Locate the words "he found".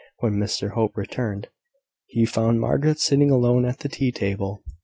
2.07-2.59